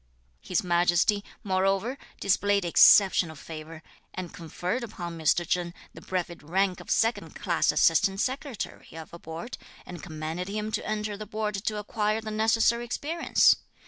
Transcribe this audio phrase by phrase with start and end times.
[0.39, 3.83] His Majesty, moreover, displayed exceptional favour,
[4.15, 5.47] and conferred upon Mr.
[5.47, 10.71] Cheng the brevet rank of second class Assistant Secretary (of a Board), and commanded him
[10.71, 13.57] to enter the Board to acquire the necessary experience.